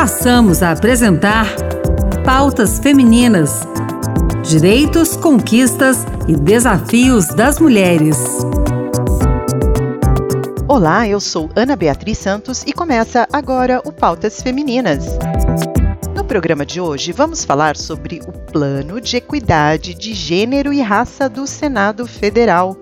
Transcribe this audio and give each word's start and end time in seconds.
passamos 0.00 0.62
a 0.62 0.70
apresentar 0.70 1.46
Pautas 2.24 2.78
Femininas: 2.78 3.68
Direitos, 4.42 5.14
Conquistas 5.14 6.06
e 6.26 6.34
Desafios 6.34 7.26
das 7.26 7.58
Mulheres. 7.58 8.16
Olá, 10.66 11.06
eu 11.06 11.20
sou 11.20 11.50
Ana 11.54 11.76
Beatriz 11.76 12.16
Santos 12.16 12.64
e 12.66 12.72
começa 12.72 13.28
agora 13.30 13.82
o 13.84 13.92
Pautas 13.92 14.40
Femininas. 14.40 15.04
No 16.14 16.24
programa 16.24 16.64
de 16.64 16.80
hoje, 16.80 17.12
vamos 17.12 17.44
falar 17.44 17.76
sobre 17.76 18.22
o 18.26 18.32
Plano 18.32 19.02
de 19.02 19.18
Equidade 19.18 19.92
de 19.92 20.14
Gênero 20.14 20.72
e 20.72 20.80
Raça 20.80 21.28
do 21.28 21.46
Senado 21.46 22.06
Federal. 22.06 22.74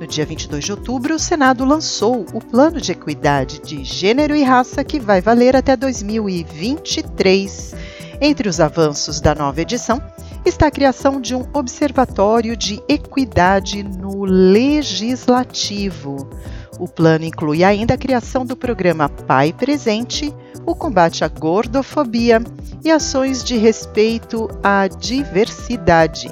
No 0.00 0.06
dia 0.06 0.24
22 0.24 0.64
de 0.64 0.72
outubro, 0.72 1.14
o 1.14 1.18
Senado 1.18 1.62
lançou 1.62 2.24
o 2.32 2.40
Plano 2.40 2.80
de 2.80 2.92
Equidade 2.92 3.60
de 3.60 3.84
Gênero 3.84 4.34
e 4.34 4.42
Raça 4.42 4.82
que 4.82 4.98
vai 4.98 5.20
valer 5.20 5.54
até 5.54 5.76
2023. 5.76 7.74
Entre 8.18 8.48
os 8.48 8.60
avanços 8.60 9.20
da 9.20 9.34
nova 9.34 9.60
edição 9.60 10.00
está 10.42 10.68
a 10.68 10.70
criação 10.70 11.20
de 11.20 11.34
um 11.34 11.46
Observatório 11.52 12.56
de 12.56 12.82
Equidade 12.88 13.82
no 13.82 14.24
Legislativo. 14.24 16.30
O 16.78 16.88
plano 16.88 17.26
inclui 17.26 17.62
ainda 17.62 17.92
a 17.92 17.98
criação 17.98 18.46
do 18.46 18.56
programa 18.56 19.10
Pai 19.10 19.52
Presente, 19.52 20.34
o 20.64 20.74
combate 20.74 21.26
à 21.26 21.28
gordofobia 21.28 22.42
e 22.82 22.90
ações 22.90 23.44
de 23.44 23.58
respeito 23.58 24.48
à 24.62 24.88
diversidade. 24.88 26.30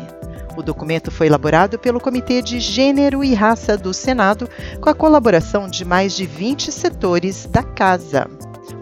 O 0.59 0.63
documento 0.63 1.09
foi 1.13 1.29
elaborado 1.29 1.79
pelo 1.79 2.01
Comitê 2.01 2.43
de 2.43 2.59
Gênero 2.59 3.23
e 3.23 3.33
Raça 3.33 3.79
do 3.79 3.95
Senado, 3.95 4.51
com 4.81 4.91
a 4.91 4.95
colaboração 4.95 5.69
de 5.69 5.85
mais 5.85 6.17
de 6.17 6.27
20 6.27 6.73
setores 6.73 7.47
da 7.47 7.63
Casa. 7.63 8.29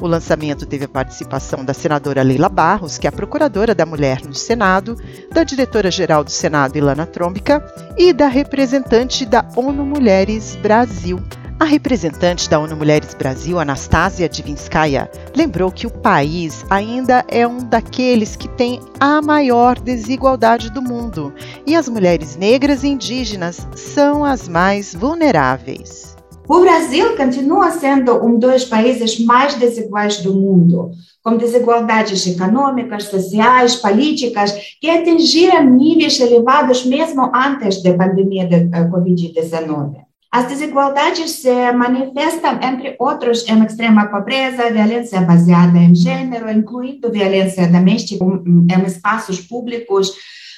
O 0.01 0.07
lançamento 0.07 0.65
teve 0.65 0.87
a 0.87 0.89
participação 0.89 1.67
da 1.67 1.75
senadora 1.75 2.23
Leila 2.23 2.49
Barros, 2.49 2.97
que 2.97 3.07
é 3.07 3.11
a 3.11 3.13
procuradora 3.13 3.75
da 3.75 3.85
mulher 3.85 4.23
no 4.25 4.33
Senado, 4.33 4.97
da 5.31 5.45
diretora-geral 5.45 6.25
do 6.25 6.31
Senado, 6.31 6.79
Ilana 6.79 7.05
Trombica, 7.05 7.63
e 7.99 8.11
da 8.11 8.27
representante 8.27 9.27
da 9.27 9.47
ONU 9.55 9.85
Mulheres 9.85 10.57
Brasil, 10.57 11.23
a 11.59 11.65
representante 11.65 12.51
da 12.51 12.59
ONU 12.59 12.77
Mulheres 12.77 13.15
Brasil, 13.15 13.59
Anastasia 13.59 14.29
Divinskaya, 14.29 15.11
lembrou 15.35 15.71
que 15.73 15.87
o 15.87 15.91
país 15.91 16.65
ainda 16.69 17.25
é 17.29 17.47
um 17.47 17.59
daqueles 17.59 18.37
que 18.37 18.49
tem 18.49 18.81
a 19.01 19.23
maior 19.23 19.79
desigualdade 19.79 20.71
do 20.71 20.83
mundo 20.83 21.33
e 21.67 21.75
as 21.75 21.89
mulheres 21.89 22.37
negras 22.37 22.85
e 22.85 22.89
indígenas 22.89 23.67
são 23.75 24.25
as 24.25 24.49
mais 24.49 24.95
vulneráveis. 24.95 26.15
O 26.49 26.61
Brasil 26.61 27.17
continua 27.17 27.71
sendo 27.73 28.25
um 28.25 28.39
dos 28.39 28.65
países 28.65 29.19
mais 29.19 29.55
desiguais 29.57 30.19
do 30.19 30.33
mundo, 30.35 30.93
com 31.25 31.37
desigualdades 31.37 32.25
econômicas, 32.27 33.05
sociais, 33.05 33.75
políticas, 33.75 34.53
que 34.81 34.89
atingiram 34.89 35.65
níveis 35.65 36.21
elevados 36.21 36.85
mesmo 36.85 37.33
antes 37.35 37.83
da 37.83 37.95
pandemia 37.95 38.47
da 38.47 38.89
Covid-19. 38.89 40.06
As 40.37 40.49
desigualdades 40.49 41.31
se 41.31 41.73
manifestam, 41.73 42.61
entre 42.63 42.95
outros, 42.99 43.49
em 43.49 43.65
extrema 43.65 44.05
pobreza, 44.05 44.71
violência 44.71 45.19
baseada 45.23 45.79
em 45.79 45.95
gênero, 45.95 46.51
incluindo 46.51 47.11
violência 47.11 47.67
doméstica 47.67 48.23
em 48.23 48.85
espaços 48.85 49.41
públicos, 49.41 50.13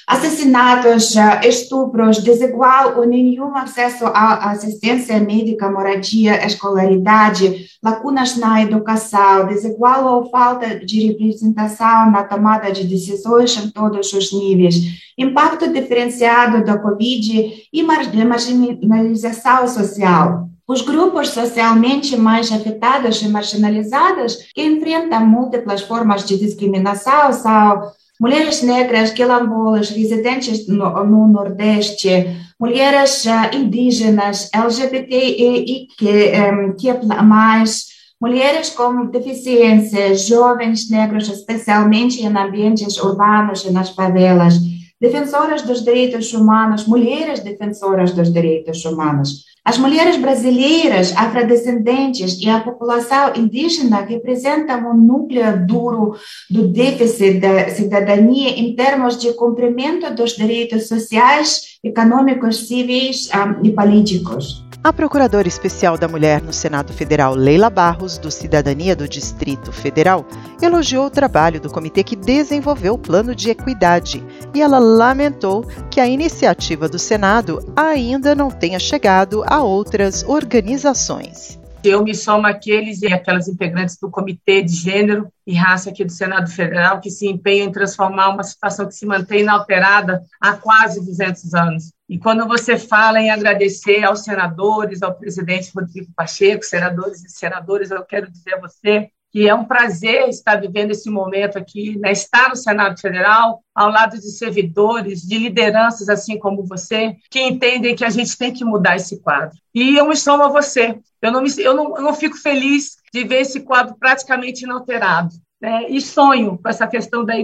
assassinatos, 0.09 1.13
estupros, 1.43 2.17
desigual 2.17 2.97
ou 2.97 3.05
nenhum 3.05 3.55
acesso 3.55 4.05
à 4.07 4.49
assistência 4.49 5.19
médica, 5.19 5.69
moradia, 5.69 6.43
escolaridade, 6.47 7.67
lacunas 7.83 8.35
na 8.35 8.63
educação, 8.63 9.45
desigual 9.45 10.15
ou 10.15 10.29
falta 10.31 10.83
de 10.83 11.05
representação 11.05 12.09
na 12.09 12.23
tomada 12.23 12.71
de 12.71 12.85
decisões 12.85 13.55
em 13.55 13.69
todos 13.69 14.11
os 14.11 14.33
níveis, 14.33 14.77
impacto 15.15 15.71
diferenciado 15.71 16.65
da 16.65 16.79
Covid 16.79 17.67
e 17.71 17.83
marginalização 17.83 19.67
social. 19.67 20.49
Os 20.67 20.81
grupos 20.81 21.29
socialmente 21.29 22.17
mais 22.17 22.51
afetados 22.51 23.21
e 23.21 23.27
marginalizados 23.27 24.37
que 24.55 24.63
enfrentam 24.63 25.23
múltiplas 25.23 25.81
formas 25.81 26.25
de 26.25 26.35
discriminação 26.35 27.31
são 27.31 27.91
mulheres 28.19 28.61
negras, 28.61 29.11
quilombolas, 29.11 29.89
residentes 29.89 30.67
no, 30.67 31.03
no 31.05 31.27
Nordeste, 31.27 32.35
mulheres 32.59 33.25
uh, 33.25 33.55
indígenas, 33.55 34.49
LGBTI, 34.53 35.87
que, 35.97 36.31
um, 36.51 36.73
que 36.75 36.91
mais, 37.23 37.87
mulheres 38.19 38.69
com 38.71 39.05
deficiência, 39.05 40.13
jovens 40.15 40.89
negros, 40.89 41.29
especialmente 41.29 42.21
em 42.21 42.27
ambientes 42.27 42.97
urbanos 42.97 43.63
e 43.63 43.71
nas 43.71 43.91
favelas, 43.91 44.55
defensoras 44.99 45.61
dos 45.61 45.81
direitos 45.81 46.33
humanos, 46.33 46.85
mulheres 46.85 47.39
defensoras 47.39 48.11
dos 48.11 48.33
direitos 48.33 48.83
humanos. 48.83 49.45
As 49.69 49.77
mulheres 49.77 50.17
brasileiras, 50.17 51.15
afrodescendentes 51.15 52.41
e 52.41 52.49
a 52.49 52.59
população 52.59 53.35
indígena 53.35 54.01
representam 54.01 54.89
um 54.89 54.97
núcleo 54.97 55.63
duro 55.67 56.15
do 56.49 56.69
déficit 56.69 57.39
da 57.39 57.69
cidadania 57.69 58.49
em 58.49 58.75
termos 58.75 59.15
de 59.15 59.31
cumprimento 59.33 60.11
dos 60.15 60.31
direitos 60.31 60.87
sociais, 60.87 61.77
econômicos, 61.83 62.67
civis 62.67 63.29
um, 63.33 63.65
e 63.65 63.71
políticos. 63.71 64.63
A 64.81 64.93
Procuradora 64.93 65.47
Especial 65.47 65.97
da 65.97 66.07
Mulher 66.07 66.41
no 66.41 66.53
Senado 66.53 66.93
Federal, 66.93 67.35
Leila 67.35 67.69
Barros, 67.69 68.17
do 68.17 68.31
Cidadania 68.31 68.95
do 68.95 69.09
Distrito 69.09 69.73
Federal, 69.73 70.25
elogiou 70.61 71.07
o 71.07 71.09
trabalho 71.09 71.59
do 71.59 71.69
comitê 71.69 72.01
que 72.01 72.15
desenvolveu 72.15 72.93
o 72.93 72.97
plano 72.97 73.35
de 73.35 73.49
equidade 73.49 74.23
e 74.53 74.61
ela 74.61 74.79
lamentou 74.79 75.65
que 75.91 75.99
a 75.99 76.07
iniciativa 76.07 76.87
do 76.87 76.97
Senado 76.97 77.59
ainda 77.75 78.33
não 78.33 78.49
tenha 78.49 78.79
chegado 78.79 79.43
a 79.45 79.61
outras 79.61 80.23
organizações. 80.23 81.58
Eu 81.81 82.03
me 82.03 82.13
somo 82.13 82.45
àqueles 82.45 83.01
e 83.01 83.13
aquelas 83.13 83.47
integrantes 83.47 83.97
do 83.97 84.11
Comitê 84.11 84.61
de 84.61 84.73
Gênero 84.73 85.31
e 85.47 85.55
Raça 85.55 85.89
aqui 85.89 86.03
do 86.03 86.11
Senado 86.11 86.49
Federal 86.51 86.99
que 86.99 87.09
se 87.09 87.25
empenham 87.25 87.67
em 87.67 87.71
transformar 87.71 88.29
uma 88.29 88.43
situação 88.43 88.85
que 88.85 88.93
se 88.93 89.05
mantém 89.05 89.41
inalterada 89.41 90.21
há 90.41 90.53
quase 90.53 90.99
200 90.99 91.53
anos. 91.53 91.93
E 92.09 92.19
quando 92.19 92.45
você 92.45 92.77
fala 92.77 93.21
em 93.21 93.31
agradecer 93.31 94.03
aos 94.03 94.25
senadores, 94.25 95.01
ao 95.01 95.15
presidente 95.15 95.71
Rodrigo 95.73 96.11
Pacheco, 96.13 96.65
senadores 96.65 97.23
e 97.23 97.29
senadoras, 97.29 97.91
eu 97.91 98.03
quero 98.03 98.29
dizer 98.29 98.55
a 98.55 98.59
você 98.59 99.09
que 99.31 99.47
é 99.47 99.53
um 99.53 99.65
prazer 99.65 100.27
estar 100.27 100.55
vivendo 100.55 100.91
esse 100.91 101.09
momento 101.09 101.57
aqui, 101.57 101.97
né? 101.99 102.11
estar 102.11 102.49
no 102.49 102.55
Senado 102.55 102.99
Federal, 102.99 103.61
ao 103.73 103.89
lado 103.89 104.17
de 104.17 104.31
servidores, 104.31 105.21
de 105.21 105.37
lideranças 105.37 106.09
assim 106.09 106.37
como 106.37 106.65
você, 106.65 107.15
que 107.29 107.41
entendem 107.41 107.95
que 107.95 108.05
a 108.05 108.09
gente 108.09 108.37
tem 108.37 108.51
que 108.51 108.65
mudar 108.65 108.95
esse 108.95 109.19
quadro. 109.21 109.57
E 109.73 109.97
eu 109.97 110.07
me 110.07 110.15
somo 110.15 110.43
a 110.43 110.49
você. 110.49 110.99
Eu 111.21 111.31
não, 111.31 111.41
me, 111.41 111.49
eu 111.57 111.75
não, 111.75 111.95
eu 111.97 112.01
não 112.01 112.13
fico 112.13 112.37
feliz 112.37 112.97
de 113.13 113.23
ver 113.23 113.41
esse 113.41 113.61
quadro 113.61 113.95
praticamente 113.99 114.63
inalterado. 114.63 115.29
Né? 115.61 115.89
E 115.89 115.99
sonho 115.99 116.57
com 116.57 116.69
essa 116.69 116.87
questão 116.87 117.25
da, 117.25 117.35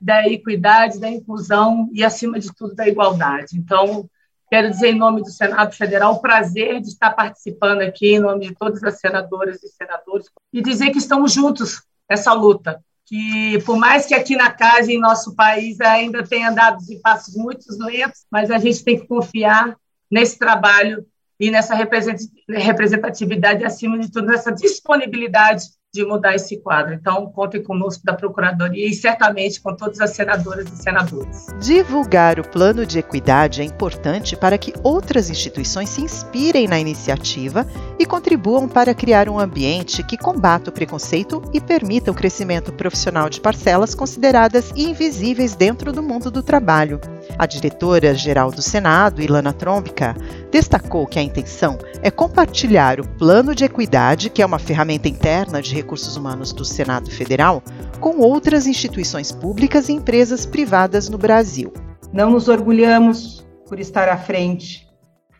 da 0.00 0.28
equidade, 0.28 0.98
da 0.98 1.08
inclusão 1.08 1.88
e, 1.92 2.02
acima 2.02 2.38
de 2.38 2.52
tudo, 2.54 2.74
da 2.74 2.88
igualdade. 2.88 3.56
Então, 3.56 4.08
Quero 4.50 4.68
dizer, 4.68 4.88
em 4.88 4.98
nome 4.98 5.22
do 5.22 5.30
Senado 5.30 5.72
Federal, 5.76 6.14
o 6.14 6.20
prazer 6.20 6.80
de 6.80 6.88
estar 6.88 7.10
participando 7.10 7.82
aqui, 7.82 8.14
em 8.14 8.18
nome 8.18 8.48
de 8.48 8.54
todas 8.54 8.82
as 8.82 8.98
senadoras 8.98 9.62
e 9.62 9.68
senadores, 9.68 10.26
e 10.52 10.60
dizer 10.60 10.90
que 10.90 10.98
estamos 10.98 11.32
juntos 11.32 11.82
nessa 12.08 12.32
luta. 12.32 12.82
Que, 13.06 13.62
por 13.64 13.76
mais 13.76 14.06
que 14.06 14.14
aqui 14.14 14.34
na 14.36 14.50
casa, 14.50 14.90
em 14.90 14.98
nosso 14.98 15.36
país, 15.36 15.80
ainda 15.80 16.26
tenha 16.26 16.50
dado 16.50 16.78
em 16.90 17.00
passos 17.00 17.36
muito 17.36 17.64
lentos, 17.78 18.24
mas 18.30 18.50
a 18.50 18.58
gente 18.58 18.82
tem 18.82 18.98
que 18.98 19.06
confiar 19.06 19.76
nesse 20.10 20.36
trabalho 20.36 21.06
e 21.38 21.50
nessa 21.50 21.74
representatividade, 21.74 23.64
acima 23.64 23.98
de 23.98 24.10
tudo, 24.10 24.26
nessa 24.26 24.50
disponibilidade 24.50 25.64
de 25.92 26.04
mudar 26.04 26.36
esse 26.36 26.56
quadro. 26.58 26.94
Então, 26.94 27.26
contem 27.32 27.62
conosco 27.62 28.04
da 28.04 28.14
Procuradoria 28.14 28.86
e 28.86 28.94
certamente 28.94 29.60
com 29.60 29.74
todas 29.74 30.00
as 30.00 30.10
senadoras 30.10 30.70
e 30.72 30.76
senadores. 30.76 31.46
Divulgar 31.60 32.38
o 32.38 32.48
plano 32.48 32.86
de 32.86 33.00
equidade 33.00 33.60
é 33.60 33.64
importante 33.64 34.36
para 34.36 34.56
que 34.56 34.72
outras 34.84 35.28
instituições 35.28 35.88
se 35.88 36.00
inspirem 36.00 36.68
na 36.68 36.78
iniciativa 36.78 37.66
e 37.98 38.06
contribuam 38.06 38.68
para 38.68 38.94
criar 38.94 39.28
um 39.28 39.38
ambiente 39.38 40.04
que 40.04 40.16
combata 40.16 40.70
o 40.70 40.72
preconceito 40.72 41.42
e 41.52 41.60
permita 41.60 42.12
o 42.12 42.14
crescimento 42.14 42.72
profissional 42.72 43.28
de 43.28 43.40
parcelas 43.40 43.92
consideradas 43.92 44.72
invisíveis 44.76 45.56
dentro 45.56 45.92
do 45.92 46.02
mundo 46.02 46.30
do 46.30 46.42
trabalho. 46.42 47.00
A 47.36 47.46
diretora-geral 47.46 48.52
do 48.52 48.62
Senado, 48.62 49.20
Ilana 49.20 49.52
Trombica, 49.52 50.14
destacou 50.52 51.06
que 51.06 51.18
a 51.18 51.22
intenção 51.22 51.78
é 52.00 52.10
compartilhar 52.10 53.00
o 53.00 53.08
plano 53.08 53.54
de 53.54 53.64
equidade, 53.64 54.30
que 54.30 54.40
é 54.40 54.46
uma 54.46 54.58
ferramenta 54.58 55.08
interna 55.08 55.60
de 55.60 55.79
recursos 55.80 56.16
humanos 56.16 56.52
do 56.52 56.64
Senado 56.64 57.10
Federal, 57.10 57.62
com 58.00 58.18
outras 58.18 58.66
instituições 58.66 59.32
públicas 59.32 59.88
e 59.88 59.92
empresas 59.92 60.44
privadas 60.44 61.08
no 61.08 61.16
Brasil. 61.16 61.72
Não 62.12 62.30
nos 62.30 62.48
orgulhamos 62.48 63.46
por 63.66 63.80
estar 63.80 64.08
à 64.08 64.18
frente 64.18 64.86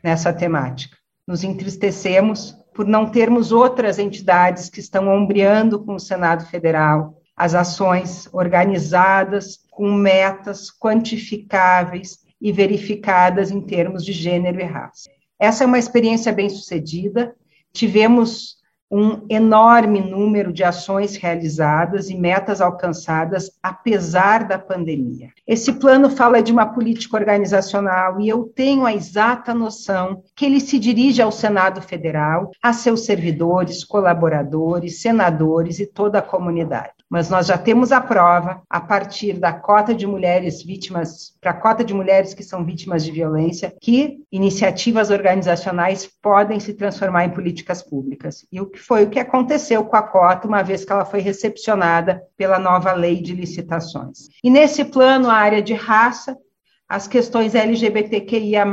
nessa 0.03 0.33
temática. 0.33 0.97
Nos 1.27 1.45
entristecemos 1.45 2.57
por 2.75 2.87
não 2.87 3.11
termos 3.11 3.53
outras 3.53 3.99
entidades 3.99 4.71
que 4.71 4.81
estão 4.81 5.09
ombreando 5.09 5.85
com 5.85 5.95
o 5.95 6.01
Senado 6.01 6.47
Federal 6.47 7.17
as 7.37 7.55
ações 7.55 8.29
organizadas 8.33 9.61
com 9.71 9.93
metas 9.93 10.71
quantificáveis 10.71 12.19
e 12.41 12.53
verificadas 12.53 13.51
em 13.51 13.61
termos 13.61 14.05
de 14.05 14.13
gênero 14.13 14.61
e 14.61 14.65
raça. 14.65 15.11
Essa 15.39 15.65
é 15.65 15.67
uma 15.67 15.79
experiência 15.79 16.33
bem 16.33 16.51
sucedida. 16.51 17.35
Tivemos 17.73 18.60
um 18.91 19.25
enorme 19.29 20.01
número 20.01 20.53
de 20.53 20.65
ações 20.65 21.17
realizadas 21.17 22.11
e 22.11 22.17
metas 22.17 22.61
alcançadas, 22.61 23.51
apesar 23.63 24.49
da 24.49 24.59
pandemia. 24.59 25.29
Esse 25.47 25.73
plano 25.75 26.11
fala 26.11 26.43
de 26.43 26.51
uma 26.51 26.67
política 26.67 27.17
organizacional 27.17 28.21
e 28.21 28.29
eu 28.29 28.45
tenho 28.45 28.85
a 28.85 28.93
exata 28.93 29.55
noção 29.55 30.23
que 30.35 30.45
ele 30.45 30.61
se 30.61 30.79
dirige 30.79 31.23
ao 31.23 31.31
Senado 31.31 31.81
Federal, 31.81 32.51
a 32.63 32.73
seus 32.73 33.05
servidores, 33.05 33.85
colaboradores, 33.85 35.01
senadores 35.01 35.79
e 35.79 35.87
toda 35.87 36.19
a 36.19 36.23
comunidade 36.23 37.00
mas 37.11 37.29
nós 37.29 37.49
já 37.49 37.59
temos 37.59 37.91
a 37.91 38.01
prova 38.01 38.63
a 38.71 38.81
partir 38.81 39.33
da 39.33 39.53
cota 39.53 39.93
de 39.93 40.07
mulheres 40.07 40.63
vítimas, 40.63 41.35
para 41.41 41.51
a 41.51 41.55
cota 41.55 41.85
de 41.85 41.93
mulheres 41.93 42.33
que 42.33 42.45
são 42.45 42.65
vítimas 42.65 43.05
de 43.05 43.11
violência, 43.11 43.75
que 43.81 44.21
iniciativas 44.31 45.11
organizacionais 45.11 46.09
podem 46.23 46.61
se 46.61 46.73
transformar 46.73 47.25
em 47.25 47.31
políticas 47.31 47.83
públicas. 47.83 48.47
E 48.53 48.61
o 48.61 48.67
que 48.67 48.79
foi 48.79 49.03
o 49.03 49.11
que 49.11 49.19
aconteceu 49.19 49.85
com 49.85 49.97
a 49.97 50.03
cota, 50.03 50.47
uma 50.47 50.63
vez 50.63 50.85
que 50.85 50.93
ela 50.93 51.05
foi 51.05 51.21
recepcionada 51.21 52.23
pela 52.37 52.61
nova 52.61 52.93
lei 52.93 53.21
de 53.21 53.35
licitações. 53.35 54.29
E 54.45 54.49
nesse 54.49 54.85
plano, 54.85 55.29
a 55.29 55.35
área 55.35 55.61
de 55.61 55.75
raça, 55.75 56.37
as 56.89 57.07
questões 57.07 57.55
LGBTQIA, 57.55 58.65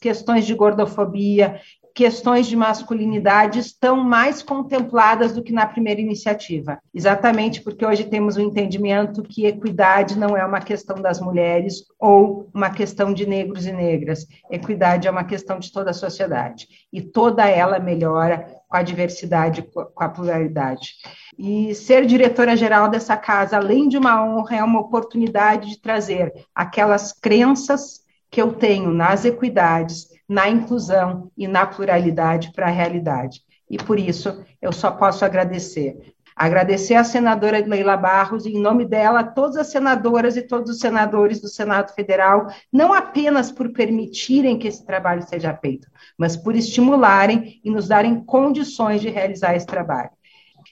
questões 0.00 0.44
de 0.44 0.54
gordofobia 0.54 1.60
questões 1.94 2.46
de 2.46 2.56
masculinidade 2.56 3.58
estão 3.58 3.96
mais 3.96 4.42
contempladas 4.42 5.32
do 5.32 5.42
que 5.42 5.52
na 5.52 5.66
primeira 5.66 6.00
iniciativa, 6.00 6.78
exatamente 6.94 7.62
porque 7.62 7.84
hoje 7.84 8.04
temos 8.04 8.36
o 8.36 8.40
um 8.40 8.44
entendimento 8.44 9.22
que 9.22 9.46
equidade 9.46 10.18
não 10.18 10.36
é 10.36 10.44
uma 10.44 10.60
questão 10.60 11.00
das 11.00 11.20
mulheres 11.20 11.84
ou 11.98 12.48
uma 12.54 12.70
questão 12.70 13.12
de 13.12 13.26
negros 13.26 13.66
e 13.66 13.72
negras. 13.72 14.26
Equidade 14.50 15.08
é 15.08 15.10
uma 15.10 15.24
questão 15.24 15.58
de 15.58 15.72
toda 15.72 15.90
a 15.90 15.94
sociedade 15.94 16.68
e 16.92 17.00
toda 17.00 17.48
ela 17.48 17.78
melhora 17.78 18.60
com 18.68 18.76
a 18.76 18.82
diversidade, 18.82 19.62
com 19.62 19.90
a 19.96 20.08
pluralidade. 20.08 20.94
E 21.38 21.74
ser 21.74 22.06
diretora-geral 22.06 22.88
dessa 22.88 23.16
casa, 23.16 23.56
além 23.56 23.88
de 23.88 23.98
uma 23.98 24.24
honra, 24.24 24.56
é 24.56 24.64
uma 24.64 24.80
oportunidade 24.80 25.70
de 25.70 25.80
trazer 25.80 26.32
aquelas 26.54 27.12
crenças 27.12 28.00
que 28.30 28.40
eu 28.40 28.52
tenho 28.52 28.92
nas 28.92 29.24
equidades, 29.24 30.08
na 30.30 30.48
inclusão 30.48 31.28
e 31.36 31.48
na 31.48 31.66
pluralidade 31.66 32.52
para 32.52 32.66
a 32.66 32.70
realidade. 32.70 33.42
E 33.68 33.76
por 33.76 33.98
isso 33.98 34.44
eu 34.62 34.70
só 34.70 34.92
posso 34.92 35.24
agradecer. 35.24 36.14
Agradecer 36.36 36.94
à 36.94 37.02
senadora 37.02 37.58
Leila 37.58 37.96
Barros, 37.96 38.46
e 38.46 38.50
em 38.50 38.62
nome 38.62 38.86
dela, 38.86 39.24
todas 39.24 39.56
as 39.56 39.72
senadoras 39.72 40.36
e 40.36 40.42
todos 40.42 40.70
os 40.70 40.78
senadores 40.78 41.40
do 41.40 41.48
Senado 41.48 41.92
Federal, 41.94 42.46
não 42.72 42.94
apenas 42.94 43.50
por 43.50 43.72
permitirem 43.72 44.56
que 44.56 44.68
esse 44.68 44.86
trabalho 44.86 45.22
seja 45.26 45.52
feito, 45.52 45.88
mas 46.16 46.36
por 46.36 46.54
estimularem 46.54 47.60
e 47.64 47.68
nos 47.68 47.88
darem 47.88 48.24
condições 48.24 49.00
de 49.00 49.08
realizar 49.10 49.56
esse 49.56 49.66
trabalho. 49.66 50.10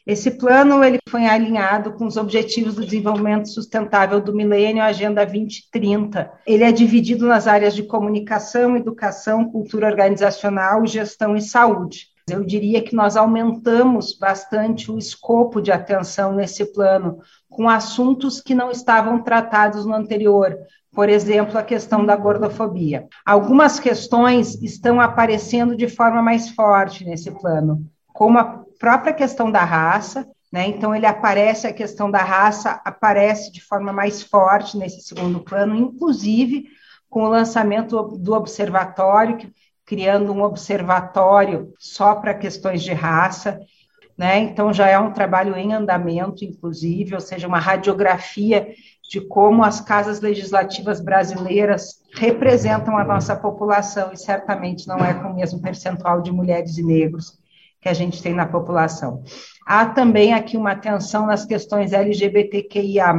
Esse 0.08 0.30
plano 0.30 0.82
ele 0.82 0.98
foi 1.06 1.26
alinhado 1.26 1.92
com 1.92 2.06
os 2.06 2.16
Objetivos 2.16 2.74
do 2.74 2.82
Desenvolvimento 2.82 3.46
Sustentável 3.50 4.22
do 4.22 4.34
Milênio, 4.34 4.82
Agenda 4.82 5.22
2030. 5.22 6.32
Ele 6.46 6.64
é 6.64 6.72
dividido 6.72 7.26
nas 7.26 7.46
áreas 7.46 7.74
de 7.74 7.82
comunicação, 7.82 8.74
educação, 8.74 9.50
cultura 9.50 9.86
organizacional, 9.86 10.86
gestão 10.86 11.36
e 11.36 11.42
saúde. 11.42 12.06
Eu 12.26 12.42
diria 12.42 12.80
que 12.80 12.96
nós 12.96 13.18
aumentamos 13.18 14.16
bastante 14.18 14.90
o 14.90 14.96
escopo 14.96 15.60
de 15.60 15.70
atenção 15.70 16.32
nesse 16.32 16.64
plano, 16.72 17.18
com 17.50 17.68
assuntos 17.68 18.40
que 18.40 18.54
não 18.54 18.70
estavam 18.70 19.22
tratados 19.22 19.84
no 19.84 19.92
anterior, 19.92 20.56
por 20.90 21.10
exemplo, 21.10 21.58
a 21.58 21.62
questão 21.62 22.06
da 22.06 22.16
gordofobia. 22.16 23.06
Algumas 23.26 23.78
questões 23.78 24.54
estão 24.62 25.02
aparecendo 25.02 25.76
de 25.76 25.86
forma 25.86 26.22
mais 26.22 26.48
forte 26.48 27.04
nesse 27.04 27.30
plano, 27.30 27.86
como 28.18 28.36
a 28.36 28.64
própria 28.80 29.12
questão 29.12 29.48
da 29.48 29.62
raça, 29.62 30.26
né? 30.52 30.66
Então 30.66 30.92
ele 30.92 31.06
aparece 31.06 31.68
a 31.68 31.72
questão 31.72 32.10
da 32.10 32.18
raça 32.18 32.80
aparece 32.84 33.52
de 33.52 33.62
forma 33.62 33.92
mais 33.92 34.24
forte 34.24 34.76
nesse 34.76 35.02
segundo 35.02 35.38
plano, 35.38 35.76
inclusive 35.76 36.64
com 37.08 37.22
o 37.22 37.28
lançamento 37.28 38.02
do 38.18 38.32
observatório, 38.32 39.38
criando 39.86 40.32
um 40.32 40.42
observatório 40.42 41.72
só 41.78 42.16
para 42.16 42.34
questões 42.34 42.82
de 42.82 42.92
raça. 42.92 43.60
Né? 44.16 44.38
Então, 44.40 44.72
já 44.72 44.88
é 44.88 44.98
um 44.98 45.12
trabalho 45.12 45.54
em 45.54 45.72
andamento, 45.72 46.44
inclusive, 46.44 47.14
ou 47.14 47.20
seja, 47.20 47.46
uma 47.46 47.60
radiografia 47.60 48.74
de 49.08 49.20
como 49.20 49.62
as 49.62 49.80
casas 49.80 50.20
legislativas 50.20 51.00
brasileiras 51.00 52.02
representam 52.14 52.98
a 52.98 53.04
nossa 53.04 53.36
população, 53.36 54.12
e 54.12 54.16
certamente 54.16 54.88
não 54.88 54.98
é 54.98 55.14
com 55.14 55.28
o 55.28 55.36
mesmo 55.36 55.62
percentual 55.62 56.20
de 56.20 56.32
mulheres 56.32 56.78
e 56.78 56.82
negros 56.82 57.37
que 57.80 57.88
a 57.88 57.94
gente 57.94 58.22
tem 58.22 58.34
na 58.34 58.46
população. 58.46 59.22
Há 59.66 59.86
também 59.86 60.32
aqui 60.32 60.56
uma 60.56 60.72
atenção 60.72 61.26
nas 61.26 61.44
questões 61.44 61.92
LGBTQIA+, 61.92 63.14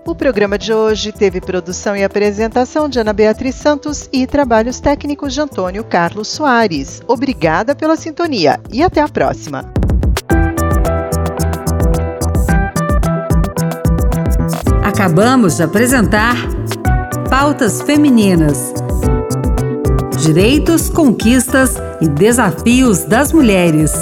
O 0.06 0.14
programa 0.14 0.58
de 0.58 0.72
hoje 0.72 1.12
teve 1.12 1.40
produção 1.40 1.94
e 1.94 2.02
apresentação 2.02 2.88
de 2.88 2.98
Ana 2.98 3.12
Beatriz 3.12 3.54
Santos 3.54 4.08
e 4.12 4.26
trabalhos 4.26 4.80
técnicos 4.80 5.34
de 5.34 5.40
Antônio 5.40 5.84
Carlos 5.84 6.28
Soares. 6.28 7.02
Obrigada 7.06 7.74
pela 7.74 7.96
sintonia 7.96 8.58
e 8.72 8.82
até 8.82 9.02
a 9.02 9.08
próxima. 9.08 9.70
Acabamos 14.82 15.56
de 15.56 15.62
apresentar 15.62 16.34
Pautas 17.28 17.82
Femininas. 17.82 18.72
Direitos, 20.22 20.88
conquistas 20.88 21.76
e 22.00 22.08
desafios 22.08 23.04
das 23.04 23.32
mulheres. 23.32 23.92